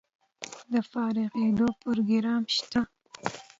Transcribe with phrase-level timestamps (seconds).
[0.71, 2.81] د فارغیدو پروګرام شته؟